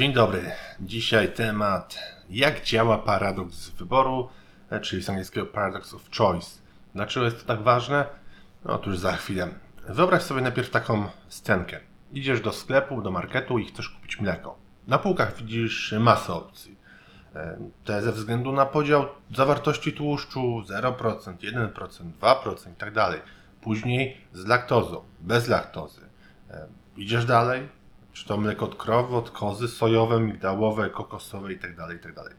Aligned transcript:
Dzień 0.00 0.12
dobry. 0.12 0.42
Dzisiaj 0.80 1.32
temat 1.32 1.98
jak 2.30 2.64
działa 2.64 2.98
paradoks 2.98 3.68
wyboru, 3.70 4.28
e, 4.70 4.80
czyli 4.80 5.02
z 5.02 5.10
angielskiego 5.10 5.46
paradox 5.46 5.94
of 5.94 6.10
choice. 6.18 6.46
Dlaczego 6.94 7.26
jest 7.26 7.40
to 7.40 7.46
tak 7.46 7.62
ważne? 7.62 8.06
No 8.64 8.74
otóż 8.74 8.98
za 8.98 9.12
chwilę. 9.12 9.48
Wyobraź 9.88 10.22
sobie 10.22 10.40
najpierw 10.40 10.70
taką 10.70 11.06
scenkę. 11.28 11.80
Idziesz 12.12 12.40
do 12.40 12.52
sklepu, 12.52 13.02
do 13.02 13.10
marketu 13.10 13.58
i 13.58 13.66
chcesz 13.66 13.88
kupić 13.88 14.20
mleko. 14.20 14.58
Na 14.86 14.98
półkach 14.98 15.36
widzisz 15.36 15.94
masę 15.98 16.32
opcji. 16.32 16.76
E, 17.34 17.58
te 17.84 18.02
ze 18.02 18.12
względu 18.12 18.52
na 18.52 18.66
podział 18.66 19.06
zawartości 19.36 19.92
tłuszczu 19.92 20.62
0%, 20.68 21.36
1%, 21.36 22.12
2% 22.20 22.72
i 22.72 22.76
tak 22.76 22.92
dalej. 22.94 23.20
Później 23.60 24.20
z 24.32 24.46
laktozą, 24.46 25.04
bez 25.20 25.48
laktozy. 25.48 26.00
E, 26.50 26.66
idziesz 26.96 27.24
dalej, 27.24 27.79
czy 28.20 28.28
to 28.28 28.36
mleko 28.36 28.64
od 28.64 28.74
krowy, 28.74 29.16
od 29.16 29.30
kozy, 29.30 29.68
sojowe, 29.68 30.20
migdałowe, 30.20 30.90
kokosowe 30.90 31.52
itd., 31.52 31.74
tak 31.76 31.92
itd. 31.92 32.14
Tak 32.14 32.36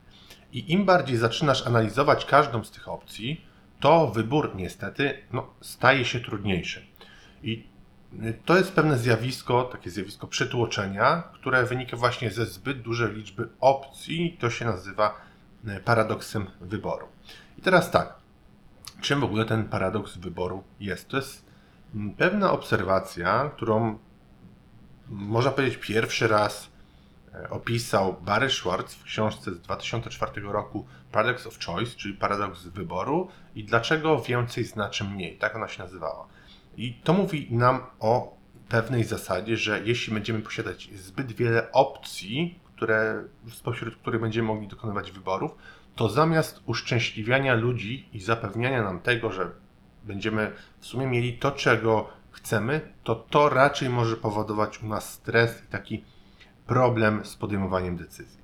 I 0.54 0.74
im 0.74 0.86
bardziej 0.86 1.18
zaczynasz 1.18 1.68
analizować 1.68 2.26
każdą 2.26 2.64
z 2.64 2.72
tych 2.72 2.88
opcji, 2.88 3.46
to 3.80 4.08
wybór 4.08 4.56
niestety 4.56 5.14
no, 5.34 5.54
staje 5.62 6.06
się 6.06 6.20
trudniejszy. 6.20 6.86
I 7.44 7.68
to 8.46 8.58
jest 8.58 8.74
pewne 8.74 8.98
zjawisko, 8.98 9.64
takie 9.64 9.90
zjawisko 9.90 10.28
przytłoczenia, 10.28 11.24
które 11.34 11.66
wynika 11.66 11.98
właśnie 11.98 12.32
ze 12.32 12.46
zbyt 12.46 12.82
dużej 12.82 13.14
liczby 13.14 13.50
opcji. 13.60 14.38
To 14.40 14.50
się 14.50 14.66
nazywa 14.66 15.22
e, 15.68 15.80
paradoksem 15.80 16.48
wyboru. 16.62 17.08
I 17.58 17.62
teraz 17.62 17.92
tak, 17.92 18.16
czym 19.02 19.20
w 19.20 19.24
ogóle 19.24 19.46
ten 19.46 19.64
paradoks 19.64 20.18
wyboru 20.18 20.64
jest? 20.80 21.08
To 21.08 21.18
jest 21.18 21.46
mm, 21.96 22.12
pewna 22.14 22.52
obserwacja, 22.52 23.52
którą 23.56 24.00
można 25.12 25.52
powiedzieć 25.52 25.78
pierwszy 25.78 26.28
raz 26.28 26.70
e, 27.34 27.50
opisał 27.50 28.16
Barry 28.22 28.50
Schwartz 28.50 28.96
w 28.96 29.04
książce 29.04 29.52
z 29.52 29.62
2004 29.62 30.42
roku 30.42 30.86
Paradox 31.12 31.48
of 31.48 31.60
Choice, 31.66 31.96
czyli 31.98 32.14
paradoks 32.14 32.64
wyboru 32.64 33.28
i 33.56 33.64
dlaczego 33.64 34.22
więcej 34.22 34.64
znaczy 34.64 35.04
mniej. 35.04 35.38
Tak 35.38 35.56
ona 35.56 35.68
się 35.68 35.84
nazywała. 35.84 36.28
I 36.78 36.94
to 36.94 37.14
mówi 37.14 37.48
nam 37.52 37.80
o 38.00 38.38
pewnej 38.70 39.04
zasadzie, 39.04 39.58
że 39.58 39.82
jeśli 39.86 40.14
będziemy 40.14 40.40
posiadać 40.40 40.90
zbyt 40.96 41.32
wiele 41.32 41.72
opcji, 41.72 42.60
które, 42.76 43.24
spośród 43.52 43.96
których 43.96 44.22
będziemy 44.22 44.48
mogli 44.48 44.68
dokonywać 44.68 45.12
wyborów, 45.12 45.52
to 45.96 46.10
zamiast 46.10 46.62
uszczęśliwiania 46.66 47.54
ludzi 47.54 48.10
i 48.14 48.20
zapewniania 48.20 48.84
nam 48.84 49.00
tego, 49.00 49.32
że 49.32 49.52
będziemy 50.04 50.52
w 50.80 50.86
sumie 50.86 51.08
mieli 51.08 51.38
to, 51.38 51.52
czego 51.52 52.10
chcemy, 52.32 52.94
to 53.04 53.16
to 53.16 53.50
raczej 53.50 53.90
może 53.90 54.18
powodować 54.18 54.84
u 54.84 54.88
nas 54.88 55.14
stres 55.14 55.64
i 55.64 55.68
taki 55.68 56.04
problem 56.68 57.26
z 57.26 57.36
podejmowaniem 57.36 57.98
decyzji. 57.98 58.42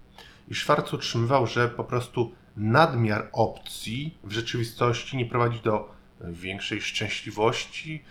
I 0.47 0.55
Schwarz 0.55 0.93
utrzymywał, 0.93 1.47
że 1.47 1.69
po 1.69 1.83
prostu 1.83 2.31
nadmiar 2.57 3.29
opcji 3.31 4.17
w 4.23 4.31
rzeczywistości 4.31 5.17
nie 5.17 5.25
prowadzi 5.25 5.59
do 5.59 5.91
większej 6.21 6.81
szczęśliwości, 6.81 8.03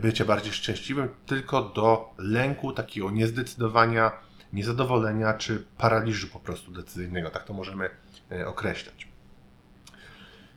bycia 0.00 0.24
bardziej 0.24 0.52
szczęśliwym, 0.52 1.08
tylko 1.26 1.62
do 1.62 2.14
lęku, 2.18 2.72
takiego 2.72 3.10
niezdecydowania, 3.10 4.12
niezadowolenia 4.52 5.34
czy 5.34 5.64
paraliżu 5.78 6.28
po 6.28 6.40
prostu 6.40 6.72
decyzyjnego. 6.72 7.30
Tak 7.30 7.44
to 7.44 7.52
możemy 7.52 7.90
e, 8.32 8.46
określać. 8.46 9.08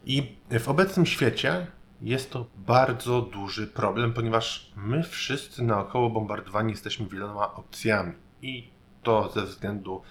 I 0.05 0.35
w 0.59 0.69
obecnym 0.69 1.05
świecie 1.05 1.67
jest 2.01 2.31
to 2.31 2.45
bardzo 2.55 3.21
duży 3.21 3.67
problem, 3.67 4.13
ponieważ 4.13 4.71
my 4.75 5.03
wszyscy 5.03 5.63
naokoło 5.63 6.09
bombardowani 6.09 6.71
jesteśmy 6.71 7.07
wieloma 7.07 7.55
opcjami 7.55 8.13
i 8.41 8.69
to 9.03 9.29
ze 9.29 9.45
względu 9.45 10.01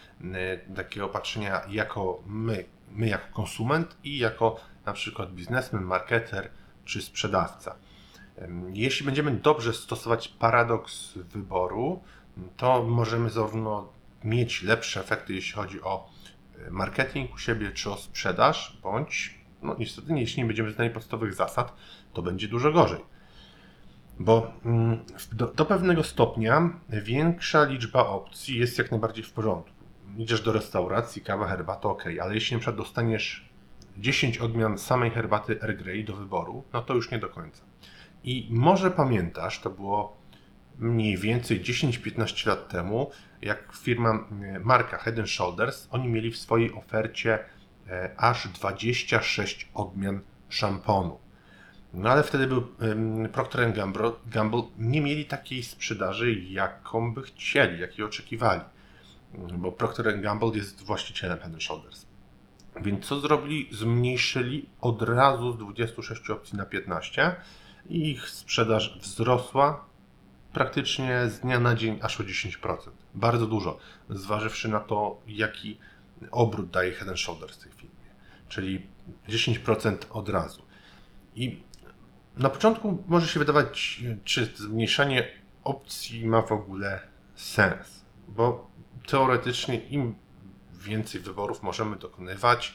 takiego 0.77 1.09
patrzenia 1.09 1.61
jako 1.69 2.23
my, 2.27 2.65
my 2.91 3.09
jako 3.09 3.35
konsument 3.35 3.97
i 4.05 4.19
jako 4.19 4.61
na 4.87 4.93
przykład 4.93 5.33
biznesmen, 5.33 5.83
marketer 5.83 6.51
czy 6.85 7.03
sprzedawca. 7.03 7.77
Jeśli 8.73 9.07
będziemy 9.07 9.31
dobrze 9.31 9.73
stosować 9.73 10.29
paradoks 10.29 11.13
wyboru, 11.15 12.03
to 12.57 12.83
możemy 12.83 13.31
zarówno 13.31 13.93
mieć 14.25 14.63
lepsze 14.63 15.01
efekty, 15.01 15.35
jeśli 15.35 15.53
chodzi 15.53 15.83
o 15.83 16.11
e, 16.67 16.71
marketing 16.71 17.35
u 17.35 17.39
siebie, 17.39 17.71
czy 17.73 17.91
o 17.91 17.97
sprzedaż, 17.97 18.79
bądź 18.83 19.40
no 19.63 19.77
niestety, 19.79 20.21
jeśli 20.21 20.43
nie 20.43 20.47
będziemy 20.47 20.73
znali 20.73 20.91
podstawowych 20.91 21.35
zasad, 21.35 21.77
to 22.13 22.23
będzie 22.23 22.49
dużo 22.49 22.73
gorzej. 22.73 23.01
Bo 24.19 24.53
mm, 24.65 24.99
do, 25.33 25.47
do, 25.47 25.67
pewnego 25.67 26.03
stopnia 26.03 26.71
większa 26.89 27.65
liczba 27.65 28.07
opcji 28.07 28.59
jest 28.59 28.79
jak 28.79 28.91
najbardziej 28.91 29.25
w 29.25 29.33
porządku. 29.33 29.71
Idziesz 30.19 30.43
do 30.43 30.53
restauracji, 30.53 31.23
kawa, 31.23 31.49
herbata, 31.49 31.89
ok, 31.89 32.05
ale 32.23 32.35
jeśli 32.35 32.57
na 32.57 32.61
przykład 32.61 32.77
dostaniesz 32.77 33.51
10 33.99 34.39
odmian 34.39 34.79
samej 34.79 35.11
herbaty 35.11 35.61
Earl 35.63 35.77
Grey 35.77 36.05
do 36.05 36.17
wyboru, 36.17 36.65
no 36.73 36.83
to 36.83 36.95
już 36.95 37.11
nie 37.11 37.19
do 37.19 37.29
końca. 37.29 37.63
I 38.25 38.49
może 38.51 38.91
pamiętasz, 38.91 39.61
to 39.61 39.71
było 39.71 40.17
mniej 40.79 41.17
więcej 41.17 41.61
10-15 41.61 42.47
lat 42.47 42.69
temu, 42.69 43.11
jak 43.43 43.73
firma, 43.77 44.11
mm, 44.11 44.65
marka 44.65 44.99
Head 44.99 45.29
Shoulders, 45.29 45.89
oni 45.91 46.09
mieli 46.09 46.31
w 46.31 46.39
swojej 46.39 46.73
ofercie 46.73 47.39
aż 48.17 48.49
26 48.49 49.69
odmian 49.75 50.21
szamponu. 50.49 51.19
No 51.95 52.11
ale 52.11 52.23
wtedy 52.23 52.47
był 52.47 52.69
Procter 53.33 53.73
Gamble, 53.73 54.13
Gamble 54.27 54.63
nie 54.79 55.01
mieli 55.01 55.25
takiej 55.25 55.63
sprzedaży, 55.63 56.35
jaką 56.35 57.15
by 57.15 57.23
chcieli, 57.23 57.81
jakiej 57.81 58.05
oczekiwali. 58.05 58.61
Bo 59.35 59.73
Procter 59.73 60.21
Gamble 60.21 60.49
jest 60.49 60.83
właścicielem 60.83 61.39
Head 61.39 61.63
Shoulders. 61.63 62.07
Więc 62.83 63.07
co 63.07 63.21
zrobili? 63.21 63.69
Zmniejszyli 63.73 64.69
od 64.81 65.03
razu 65.03 65.53
z 65.53 65.59
26 65.59 66.31
opcji 66.31 66.59
na 66.59 66.67
15 66.67 67.37
i 67.89 68.11
ich 68.11 68.29
sprzedaż 68.29 68.99
wzrosła 69.01 69.85
praktycznie 70.53 71.29
z 71.29 71.41
dnia 71.41 71.61
na 71.61 71.75
dzień 71.75 71.99
aż 72.03 72.21
o 72.21 72.25
10%. 72.25 72.77
Bardzo 73.15 73.47
dużo, 73.47 73.79
zważywszy 74.11 74.69
na 74.69 74.81
to, 74.81 75.21
jaki 75.27 75.79
obrót 76.31 76.71
daje 76.71 76.93
Head 76.93 77.19
Shoulders 77.19 77.57
w 77.57 77.63
tej 77.63 77.73
firmie, 77.73 78.11
czyli 78.49 78.87
10% 79.29 79.97
od 80.11 80.29
razu. 80.29 80.63
I 81.35 81.63
na 82.37 82.51
początku 82.51 83.05
może 83.07 83.29
się 83.29 83.41
wydawać, 83.41 84.03
czy 84.25 84.47
zmniejszanie 84.47 85.29
opcji 85.65 86.27
ma 86.27 86.43
w 86.43 86.53
ogóle 86.53 87.01
sens, 87.35 88.05
bo 88.29 88.71
teoretycznie 89.07 89.77
im 89.77 90.15
więcej 90.73 91.21
wyborów 91.21 91.63
możemy 91.63 91.97
dokonywać, 91.97 92.75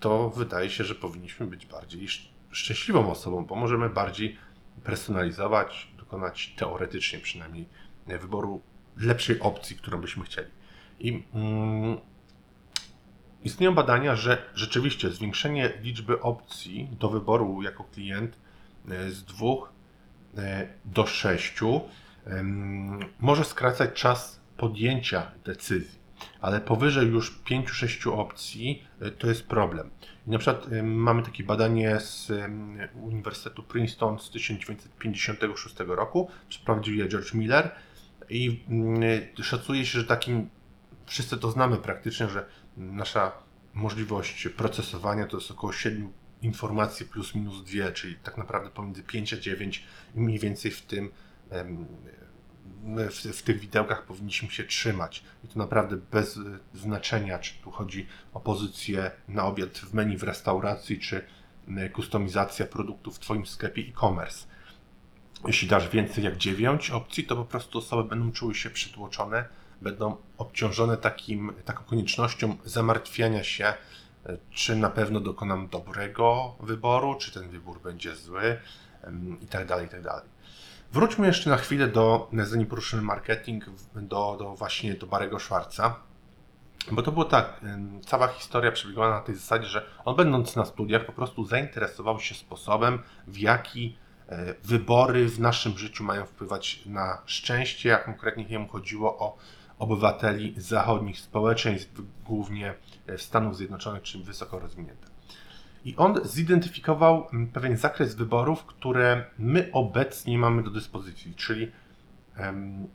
to 0.00 0.30
wydaje 0.30 0.70
się, 0.70 0.84
że 0.84 0.94
powinniśmy 0.94 1.46
być 1.46 1.66
bardziej 1.66 2.08
szczęśliwą 2.50 3.10
osobą, 3.10 3.44
bo 3.44 3.54
możemy 3.54 3.88
bardziej 3.90 4.36
personalizować, 4.84 5.92
dokonać 5.98 6.54
teoretycznie 6.56 7.18
przynajmniej 7.18 7.68
wyboru 8.06 8.62
lepszej 8.96 9.40
opcji, 9.40 9.76
którą 9.76 10.00
byśmy 10.00 10.24
chcieli. 10.24 10.50
I 11.00 11.24
mm, 11.34 11.98
Istnieją 13.44 13.74
badania, 13.74 14.16
że 14.16 14.42
rzeczywiście 14.54 15.10
zwiększenie 15.10 15.72
liczby 15.82 16.20
opcji 16.20 16.88
do 17.00 17.08
wyboru 17.08 17.62
jako 17.62 17.84
klient 17.84 18.36
e, 18.88 19.10
z 19.10 19.24
dwóch 19.24 19.72
e, 20.36 20.68
do 20.84 21.06
sześciu 21.06 21.80
może 23.20 23.44
skracać 23.44 23.92
czas 23.92 24.40
podjęcia 24.56 25.30
decyzji, 25.44 25.98
ale 26.40 26.60
powyżej 26.60 27.08
już 27.08 27.42
5-6 27.50 28.12
opcji 28.12 28.82
e, 29.00 29.10
to 29.10 29.28
jest 29.28 29.46
problem. 29.46 29.90
I 30.26 30.30
na 30.30 30.38
przykład 30.38 30.66
mamy 30.82 31.22
takie 31.22 31.44
badanie 31.44 32.00
z 32.00 32.32
Uniwersytetu 32.94 33.62
Princeton 33.62 34.18
z 34.18 34.30
1956 34.30 35.76
roku, 35.86 36.30
przeprowadził 36.48 36.94
je 36.94 37.08
George 37.08 37.34
Miller 37.34 37.70
i 38.30 38.60
mm, 38.68 39.02
szacuje 39.42 39.86
się, 39.86 39.98
że 40.00 40.06
takim 40.06 40.48
wszyscy 41.06 41.38
to 41.38 41.50
znamy 41.50 41.76
praktycznie, 41.76 42.28
że 42.28 42.46
nasza 42.76 43.32
możliwość 43.74 44.48
procesowania 44.48 45.26
to 45.26 45.36
jest 45.36 45.50
około 45.50 45.72
7 45.72 46.12
informacji 46.42 47.06
plus 47.06 47.34
minus 47.34 47.64
2, 47.64 47.92
czyli 47.92 48.14
tak 48.14 48.38
naprawdę 48.38 48.70
pomiędzy 48.70 49.02
5 49.02 49.34
a 49.34 49.36
9 49.36 49.84
i 50.14 50.20
mniej 50.20 50.38
więcej 50.38 50.70
w 50.70 50.82
tym 50.82 51.10
w, 53.10 53.38
w, 53.38 53.42
tych 53.42 53.60
widełkach 53.60 54.06
powinniśmy 54.06 54.50
się 54.50 54.64
trzymać. 54.64 55.24
I 55.44 55.48
to 55.48 55.58
naprawdę 55.58 55.96
bez 55.96 56.38
znaczenia, 56.74 57.38
czy 57.38 57.54
tu 57.54 57.70
chodzi 57.70 58.06
o 58.32 58.40
pozycję 58.40 59.10
na 59.28 59.44
obiad 59.44 59.78
w 59.78 59.94
menu 59.94 60.18
w 60.18 60.22
restauracji, 60.22 60.98
czy 60.98 61.26
kustomizacja 61.92 62.66
produktów 62.66 63.16
w 63.16 63.18
Twoim 63.18 63.46
sklepie 63.46 63.82
e-commerce. 63.82 64.46
Jeśli 65.46 65.68
dasz 65.68 65.88
więcej 65.88 66.24
jak 66.24 66.36
9 66.36 66.90
opcji, 66.90 67.24
to 67.24 67.36
po 67.36 67.44
prostu 67.44 67.78
osoby 67.78 68.08
będą 68.08 68.32
czuły 68.32 68.54
się 68.54 68.70
przytłoczone 68.70 69.44
będą 69.82 70.16
obciążone 70.38 70.96
takim, 70.96 71.52
taką 71.64 71.84
koniecznością 71.84 72.56
zamartwiania 72.64 73.44
się, 73.44 73.64
e, 73.64 73.74
czy 74.50 74.76
na 74.76 74.90
pewno 74.90 75.20
dokonam 75.20 75.68
dobrego 75.68 76.54
wyboru, 76.60 77.14
czy 77.14 77.32
ten 77.32 77.48
wybór 77.48 77.80
będzie 77.80 78.16
zły 78.16 78.60
i 79.42 79.46
tak 79.46 79.66
dalej, 79.66 79.86
i 79.86 79.88
tak 79.88 80.02
dalej. 80.02 80.24
Wróćmy 80.92 81.26
jeszcze 81.26 81.50
na 81.50 81.56
chwilę 81.56 81.88
do, 81.88 82.30
zanim 82.32 82.66
poruszymy 82.66 83.02
marketing, 83.02 83.64
do, 83.94 84.36
do 84.38 84.54
właśnie 84.54 84.94
do 84.94 85.06
Barego 85.06 85.38
Schwarza. 85.38 86.00
Bo 86.90 87.02
to 87.02 87.12
było 87.12 87.24
tak, 87.24 87.60
cała 88.06 88.28
historia 88.28 88.72
przebiegała 88.72 89.10
na 89.10 89.20
tej 89.20 89.34
zasadzie, 89.34 89.66
że 89.66 89.86
on 90.04 90.16
będąc 90.16 90.56
na 90.56 90.64
studiach 90.64 91.06
po 91.06 91.12
prostu 91.12 91.44
zainteresował 91.44 92.20
się 92.20 92.34
sposobem, 92.34 92.98
w 93.26 93.38
jaki 93.38 93.96
wybory 94.64 95.28
w 95.28 95.40
naszym 95.40 95.78
życiu 95.78 96.04
mają 96.04 96.26
wpływać 96.26 96.86
na 96.86 97.22
szczęście, 97.26 97.94
a 97.94 97.98
konkretnie 97.98 98.44
jemu 98.48 98.68
chodziło 98.68 99.18
o 99.18 99.38
obywateli 99.78 100.54
zachodnich 100.56 101.20
społeczeństw, 101.20 102.02
głównie 102.24 102.74
e, 103.06 103.18
Stanów 103.18 103.56
Zjednoczonych, 103.56 104.02
czyli 104.02 104.24
wysoko 104.24 104.58
rozwinięte. 104.58 105.06
I 105.84 105.96
on 105.96 106.20
zidentyfikował 106.24 107.26
pewien 107.52 107.76
zakres 107.76 108.14
wyborów, 108.14 108.64
które 108.64 109.24
my 109.38 109.68
obecnie 109.72 110.38
mamy 110.38 110.62
do 110.62 110.70
dyspozycji, 110.70 111.34
czyli 111.34 111.72
um, 112.38 112.88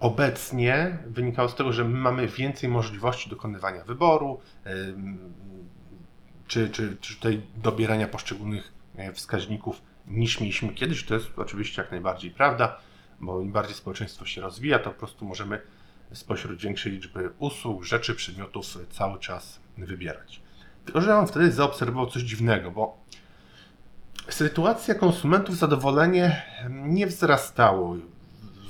obecnie 0.00 0.98
wynikało 1.06 1.48
z 1.48 1.54
tego, 1.54 1.72
że 1.72 1.84
my 1.84 1.98
mamy 1.98 2.28
więcej 2.28 2.68
możliwości 2.68 3.30
dokonywania 3.30 3.84
wyboru, 3.84 4.40
um, 4.66 5.18
czy, 6.46 6.70
czy, 6.70 6.96
czy 7.00 7.14
tutaj 7.14 7.42
dobierania 7.56 8.08
poszczególnych 8.08 8.72
e, 8.96 9.12
wskaźników 9.12 9.82
niż 10.06 10.40
mieliśmy 10.40 10.74
kiedyś. 10.74 11.04
To 11.04 11.14
jest 11.14 11.26
oczywiście 11.36 11.82
jak 11.82 11.90
najbardziej 11.90 12.30
prawda, 12.30 12.78
bo 13.20 13.40
im 13.40 13.52
bardziej 13.52 13.74
społeczeństwo 13.74 14.26
się 14.26 14.40
rozwija, 14.40 14.78
to 14.78 14.90
po 14.90 14.98
prostu 14.98 15.24
możemy 15.24 15.60
spośród 16.12 16.60
większej 16.60 16.92
liczby 16.92 17.30
usług, 17.38 17.84
rzeczy, 17.84 18.14
przedmiotów 18.14 18.66
cały 18.90 19.18
czas 19.18 19.60
wybierać. 19.78 20.40
Tylko, 20.84 21.00
że 21.00 21.16
on 21.16 21.26
wtedy 21.26 21.52
zaobserwował 21.52 22.06
coś 22.06 22.22
dziwnego, 22.22 22.70
bo 22.70 22.98
sytuacja 24.28 24.94
konsumentów, 24.94 25.56
zadowolenie 25.56 26.42
nie 26.70 27.06
wzrastało 27.06 27.96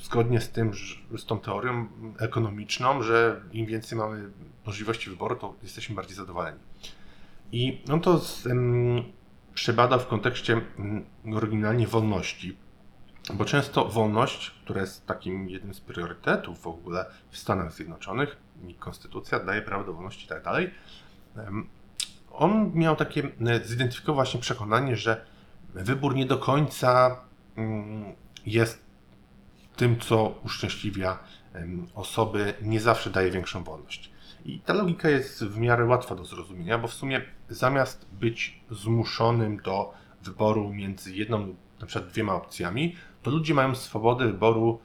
zgodnie 0.03 0.41
z 0.41 0.51
tym, 0.51 0.73
z 1.17 1.27
tą 1.27 1.41
teorią 1.41 1.89
ekonomiczną, 2.19 3.03
że 3.03 3.41
im 3.53 3.67
więcej 3.67 3.99
mamy 3.99 4.31
możliwości 4.67 5.11
wyboru, 5.11 5.37
to 5.37 5.55
jesteśmy 5.63 5.95
bardziej 5.95 6.17
zadowoleni. 6.17 6.59
I 7.53 7.83
on 7.93 8.01
to 8.01 8.19
z, 8.19 8.49
przebadał 9.55 10.01
w 10.01 10.07
kontekście 10.07 10.61
um, 10.79 11.05
oryginalnie 11.37 11.87
wolności, 11.87 12.57
bo 13.35 13.45
często 13.45 13.85
wolność, 13.85 14.51
która 14.65 14.81
jest 14.81 15.07
takim 15.07 15.49
jednym 15.49 15.75
z 15.75 15.81
priorytetów 15.81 16.61
w 16.61 16.67
ogóle 16.67 17.07
w 17.31 17.39
Stanach 17.39 17.73
Zjednoczonych, 17.73 18.37
konstytucja 18.79 19.41
daje 19.41 19.63
prawo 19.63 19.85
do 19.85 19.93
wolności 19.93 20.25
i 20.25 20.29
tak 20.29 20.43
dalej, 20.43 20.71
on 22.33 22.73
miał 22.75 22.97
takie, 22.97 23.23
e, 23.47 23.65
zidentyfikował 23.65 24.15
właśnie 24.15 24.41
przekonanie, 24.41 24.97
że 24.97 25.25
wybór 25.75 26.15
nie 26.15 26.27
do 26.27 26.39
końca 26.39 27.21
mm, 27.57 28.05
jest 28.47 28.83
tym, 29.77 30.01
co 30.01 30.35
uszczęśliwia 30.45 31.19
osoby, 31.95 32.55
nie 32.63 32.81
zawsze 32.81 33.11
daje 33.11 33.31
większą 33.31 33.65
wolność. 33.65 34.11
I 34.45 34.61
ta 34.61 34.75
logika 34.75 35.09
jest 35.09 35.45
w 35.45 35.59
miarę 35.59 35.85
łatwa 35.85 36.15
do 36.15 36.25
zrozumienia, 36.25 36.79
bo 36.79 36.89
w 36.89 36.95
sumie 36.95 37.23
zamiast 37.49 38.07
być 38.13 38.61
zmuszonym 38.71 39.57
do 39.57 39.93
wyboru 40.23 40.73
między 40.73 41.15
jedną 41.17 41.47
lub 41.47 41.57
na 41.81 41.87
przykład 41.87 42.13
dwiema 42.13 42.35
opcjami, 42.35 42.97
to 43.23 43.31
ludzie 43.31 43.55
mają 43.55 43.75
swobodę 43.75 44.27
wyboru 44.27 44.81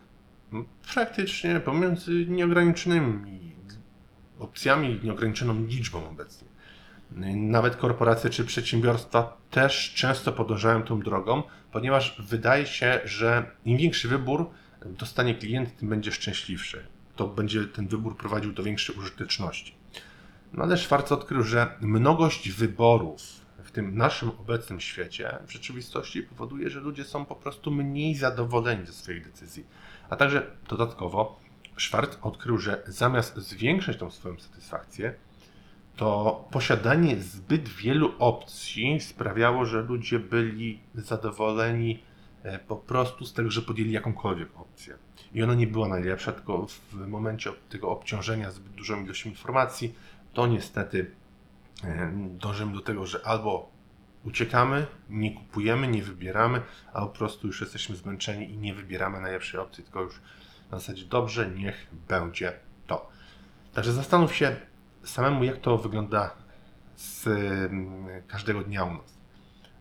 praktycznie 0.93 1.59
pomiędzy 1.59 2.25
nieograniczonymi 2.25 3.55
opcjami 4.39 4.91
i 4.91 5.05
nieograniczoną 5.05 5.65
liczbą 5.65 6.09
obecnie. 6.09 6.47
Nawet 7.35 7.75
korporacje 7.75 8.29
czy 8.29 8.45
przedsiębiorstwa 8.45 9.37
też 9.51 9.93
często 9.93 10.31
podążają 10.31 10.83
tą 10.83 10.99
drogą, 10.99 11.43
ponieważ 11.71 12.21
wydaje 12.29 12.65
się, 12.65 12.99
że 13.05 13.51
im 13.65 13.77
większy 13.77 14.07
wybór 14.07 14.49
dostanie 14.85 15.35
klient, 15.35 15.77
tym 15.77 15.89
będzie 15.89 16.11
szczęśliwszy. 16.11 16.94
To 17.15 17.27
będzie 17.27 17.65
ten 17.65 17.87
wybór 17.87 18.17
prowadził 18.17 18.53
do 18.53 18.63
większej 18.63 18.95
użyteczności. 18.95 19.75
No 20.53 20.63
ale 20.63 20.77
Schwarz 20.77 21.11
odkrył, 21.11 21.43
że 21.43 21.77
mnogość 21.81 22.49
wyborów 22.49 23.21
w 23.63 23.71
tym 23.71 23.97
naszym 23.97 24.29
obecnym 24.29 24.79
świecie 24.79 25.37
w 25.47 25.51
rzeczywistości 25.51 26.23
powoduje, 26.23 26.69
że 26.69 26.79
ludzie 26.79 27.03
są 27.03 27.25
po 27.25 27.35
prostu 27.35 27.71
mniej 27.71 28.15
zadowoleni 28.15 28.85
ze 28.85 28.93
swoich 28.93 29.25
decyzji. 29.25 29.65
A 30.09 30.15
także 30.15 30.51
dodatkowo 30.69 31.39
Schwarz 31.77 32.07
odkrył, 32.21 32.57
że 32.57 32.83
zamiast 32.87 33.37
zwiększać 33.37 33.97
tą 33.97 34.11
swoją 34.11 34.39
satysfakcję, 34.39 35.13
to 35.95 36.43
posiadanie 36.51 37.21
zbyt 37.21 37.69
wielu 37.69 38.13
opcji 38.19 39.01
sprawiało, 39.01 39.65
że 39.65 39.81
ludzie 39.81 40.19
byli 40.19 40.79
zadowoleni 40.95 42.03
po 42.67 42.75
prostu 42.75 43.25
z 43.25 43.33
tego, 43.33 43.51
że 43.51 43.61
podjęli 43.61 43.91
jakąkolwiek 43.91 44.49
opcję. 44.55 44.97
I 45.33 45.43
ona 45.43 45.53
nie 45.53 45.67
była 45.67 45.87
najlepsza, 45.87 46.31
tylko 46.31 46.67
w 46.91 47.07
momencie 47.07 47.51
tego 47.69 47.89
obciążenia 47.89 48.51
zbyt 48.51 48.73
dużą 48.73 49.03
ilością 49.03 49.29
informacji, 49.29 49.95
to 50.33 50.47
niestety 50.47 51.11
e, 51.83 52.11
dążymy 52.15 52.73
do 52.73 52.81
tego, 52.81 53.05
że 53.05 53.27
albo 53.27 53.69
uciekamy, 54.25 54.85
nie 55.09 55.35
kupujemy, 55.35 55.87
nie 55.87 56.01
wybieramy, 56.01 56.61
a 56.93 57.01
po 57.01 57.07
prostu 57.07 57.47
już 57.47 57.61
jesteśmy 57.61 57.95
zmęczeni 57.95 58.51
i 58.51 58.57
nie 58.57 58.73
wybieramy 58.73 59.21
najlepszej 59.21 59.59
opcji, 59.59 59.83
tylko 59.83 60.01
już 60.01 60.21
na 60.71 60.79
zasadzie 60.79 61.05
dobrze, 61.05 61.49
niech 61.49 61.87
będzie 62.07 62.53
to. 62.87 63.09
Także 63.73 63.93
zastanów 63.93 64.35
się, 64.35 64.55
samemu 65.03 65.43
jak 65.43 65.57
to 65.57 65.77
wygląda 65.77 66.35
z 66.95 67.27
mm, 67.27 68.07
każdego 68.27 68.61
dnia 68.61 68.83
u 68.83 68.93
nas. 68.93 69.17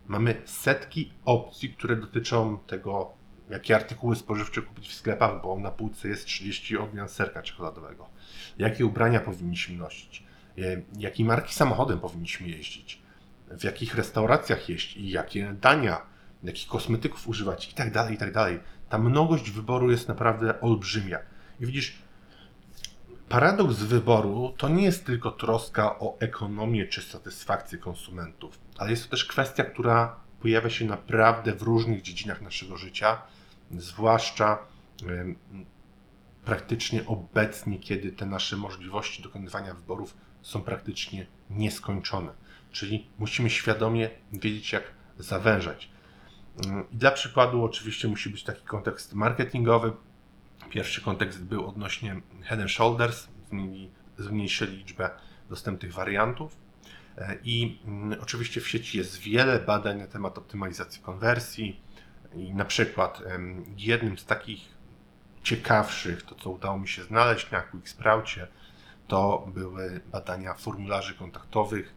Mamy 0.07 0.43
setki 0.45 1.13
opcji, 1.25 1.75
które 1.75 1.97
dotyczą 1.97 2.59
tego, 2.59 3.13
jakie 3.51 3.77
artykuły 3.77 4.17
spożywcze 4.17 4.63
kupić 4.63 4.89
w 4.89 4.95
sklepach, 4.95 5.43
bo 5.43 5.59
na 5.59 5.71
półce 5.71 6.09
jest 6.09 6.27
30 6.27 6.77
odmian 6.77 7.09
serka 7.09 7.43
czekoladowego. 7.43 8.09
Jakie 8.59 8.87
ubrania 8.87 9.21
powinniśmy 9.21 9.77
nosić? 9.77 10.25
E, 10.59 10.63
jakiej 10.99 11.27
marki 11.27 11.55
samochodem 11.55 12.01
powinniśmy 12.01 12.49
jeździć? 12.49 13.03
W 13.49 13.65
jakich 13.65 13.95
restauracjach 13.95 14.69
jeść 14.69 14.97
i 14.97 15.11
jakie 15.11 15.55
dania? 15.61 16.03
Jakich 16.43 16.69
kosmetyków 16.69 17.29
używać 17.29 17.71
i 17.71 17.75
tak 17.75 17.93
dalej, 17.93 18.15
i 18.15 18.19
tak 18.19 18.33
dalej. 18.33 18.61
Ta 18.89 18.99
mnogość 18.99 19.51
wyboru 19.51 19.91
jest 19.91 20.09
naprawdę 20.09 20.61
olbrzymia. 20.61 21.19
I 21.61 21.67
widzisz, 21.67 21.99
Paradoks 23.35 23.77
wyboru 23.77 24.55
to 24.57 24.69
nie 24.69 24.85
jest 24.85 25.07
tylko 25.07 25.31
troska 25.31 25.99
o 25.99 26.17
ekonomię 26.21 26.87
czy 26.87 27.03
satysfakcję 27.03 27.79
konsumentów, 27.79 28.59
ale 28.79 28.91
jest 28.91 29.05
to 29.05 29.11
też 29.11 29.25
kwestia, 29.25 29.65
która 29.65 30.17
pojawia 30.41 30.71
się 30.71 30.85
naprawdę 30.85 31.55
w 31.55 31.63
różnych 31.63 32.03
dziedzinach 32.03 32.43
naszego 32.43 32.77
życia, 32.77 33.23
zwłaszcza 33.71 34.59
praktycznie 36.45 37.07
obecnie, 37.07 37.79
kiedy 37.79 38.13
te 38.13 38.27
nasze 38.27 38.57
możliwości 38.57 39.23
dokonywania 39.23 39.75
wyborów 39.75 40.17
są 40.43 40.63
praktycznie 40.63 41.27
nieskończone. 41.51 42.33
Czyli 42.73 43.07
musimy 43.19 43.51
świadomie 43.51 44.11
wiedzieć, 44.33 44.73
jak 44.73 44.85
zawężać. 45.19 45.91
I 46.93 46.97
dla 46.97 47.11
przykładu, 47.11 47.65
oczywiście, 47.65 48.09
musi 48.09 48.31
być 48.31 48.45
taki 48.45 48.65
kontekst 48.65 49.15
marketingowy, 49.15 49.93
Pierwszy 50.71 51.03
kontekst 51.03 51.45
był 51.45 51.67
odnośnie 51.67 52.21
Head 52.43 52.61
and 52.61 52.71
Shoulders, 52.71 53.29
zmniejszyli 54.19 54.77
liczbę 54.77 55.11
dostępnych 55.49 55.93
wariantów. 55.93 56.57
E, 57.19 57.37
I 57.45 57.79
mm, 57.87 58.21
oczywiście 58.23 58.61
w 58.61 58.69
sieci 58.69 58.99
jest 58.99 59.19
wiele 59.19 59.59
badań 59.59 59.99
na 59.99 60.07
temat 60.07 60.39
optymalizacji 60.39 61.03
konwersji. 61.03 61.81
I 62.35 62.55
na 62.55 62.65
przykład 62.65 63.23
jednym 63.77 64.19
z 64.19 64.25
takich 64.25 64.75
ciekawszych, 65.43 66.23
to 66.23 66.35
co 66.35 66.51
udało 66.51 66.79
mi 66.79 66.89
się 66.89 67.03
znaleźć 67.03 67.51
na 67.51 67.61
QuickSproucie, 67.61 68.47
to 69.09 69.49
były 69.55 70.01
badania 70.13 70.55
formularzy 70.55 71.15
kontaktowych 71.15 71.95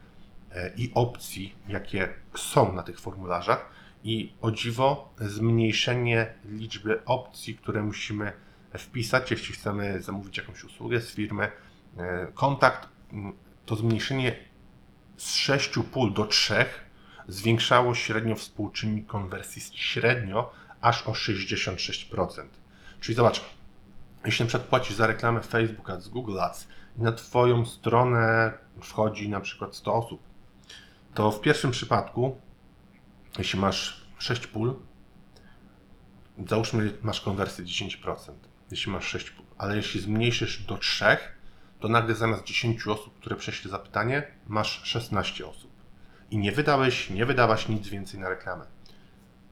e, 0.52 0.72
i 0.76 0.92
opcji, 0.94 1.56
jakie 1.68 2.14
są 2.36 2.74
na 2.74 2.84
tych 2.84 3.00
formularzach. 3.00 3.70
I 4.04 4.34
o 4.42 4.52
dziwo, 4.52 5.14
zmniejszenie 5.20 6.34
liczby 6.46 7.06
opcji, 7.06 7.56
które 7.56 7.84
musimy 7.84 8.34
wpisać, 8.78 9.32
jeśli 9.32 9.56
chcemy 9.56 10.02
zamówić 10.02 10.38
jakąś 10.38 10.64
usługę 10.64 11.02
z 11.02 11.12
firmy. 11.12 11.52
E, 11.98 12.28
kontakt 12.34 12.90
to 13.66 13.76
zmniejszenie 13.76 14.36
z 15.18 15.36
6,5 15.36 16.14
do 16.14 16.26
3 16.26 16.66
zwiększało 17.28 17.96
średnio 17.96 18.36
współczynnik 18.36 19.08
konwersji 19.08 19.62
średnio 19.76 20.54
aż 20.82 21.08
o 21.08 21.12
66%. 21.12 22.44
Czyli 23.00 23.16
zobacz, 23.16 23.42
jeśli 24.26 24.46
na 24.46 24.94
za 24.94 25.08
reklamę 25.08 25.42
Facebook 25.42 25.90
Ads, 25.90 26.08
Google 26.08 26.40
Ads 26.40 26.68
i 26.98 27.02
na 27.02 27.12
Twoją 27.12 27.66
stronę 27.66 28.54
wchodzi 28.82 29.30
na 29.30 29.40
przykład 29.40 29.76
100 29.76 29.94
osób, 29.94 30.22
to 31.14 31.32
w 31.32 31.42
pierwszym 31.42 31.72
przypadku, 31.72 32.42
jeśli 33.38 33.60
masz 33.60 34.08
6 34.18 34.48
pól, 34.48 34.76
załóżmy 36.48 36.94
masz 37.02 37.22
konwersję 37.22 37.66
10% 37.66 38.32
jeśli 38.72 38.92
masz 38.92 39.06
6, 39.08 39.34
ale 39.58 39.76
jeśli 39.76 40.02
zmniejszysz 40.02 40.64
do 40.64 40.78
3, 40.78 41.06
to 41.80 41.88
nagle 41.88 42.16
zamiast 42.16 42.44
10 42.44 42.88
osób, 42.88 43.20
które 43.20 43.36
przeszły 43.36 43.72
zapytanie, 43.72 44.28
masz 44.48 44.82
16 44.84 45.48
osób. 45.48 45.72
I 46.32 46.38
nie 46.38 46.52
wydałeś, 46.52 47.10
nie 47.10 47.26
wydałaś 47.26 47.70
nic 47.70 47.88
więcej 47.88 48.20
na 48.20 48.30
reklamę. 48.30 48.66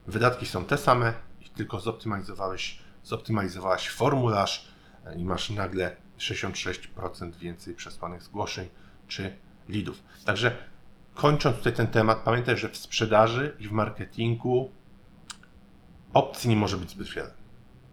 Wydatki 0.07 0.45
są 0.45 0.65
te 0.65 0.77
same, 0.77 1.13
tylko 1.55 1.79
zoptymalizowałeś, 1.79 2.79
zoptymalizowałaś 3.03 3.89
formularz 3.89 4.67
i 5.17 5.25
masz 5.25 5.50
nagle 5.50 5.95
66% 6.17 7.36
więcej 7.36 7.75
przesłanych 7.75 8.24
zgłoszeń 8.24 8.69
czy 9.07 9.38
leadów. 9.69 10.03
Także 10.25 10.57
kończąc 11.13 11.57
tutaj 11.57 11.74
ten 11.74 11.88
temat, 11.88 12.17
pamiętaj, 12.17 12.57
że 12.57 12.69
w 12.69 12.77
sprzedaży 12.77 13.55
i 13.60 13.67
w 13.67 13.72
marketingu 13.72 14.72
opcji 16.13 16.50
nie 16.50 16.55
może 16.55 16.77
być 16.77 16.89
zbyt 16.89 17.10
wiele. 17.10 17.31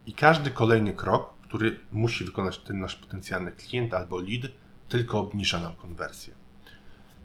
I 0.07 0.13
każdy 0.13 0.51
kolejny 0.51 0.93
krok, 0.93 1.35
który 1.43 1.81
musi 1.93 2.25
wykonać 2.25 2.59
ten 2.59 2.81
nasz 2.81 2.97
potencjalny 2.97 3.53
klient 3.53 3.95
albo 3.95 4.21
lead, 4.21 4.53
tylko 4.89 5.21
obniża 5.21 5.61
nam 5.61 5.75
konwersję. 5.75 6.35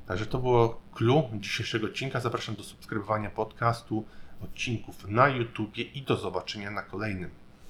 Także 0.08 0.26
to 0.26 0.40
było 0.40 0.82
clue 0.94 1.30
dzisiejszego 1.34 1.88
odcinka. 1.88 2.20
Zapraszam 2.20 2.56
do 2.56 2.64
subskrybowania 2.64 3.30
podcastu, 3.30 4.06
odcinków 4.44 5.08
na 5.08 5.28
YouTube 5.28 5.78
i 5.78 6.02
do 6.02 6.18
zobaczenia 6.18 6.72
na 6.72 6.82
kolejnym. 6.82 7.30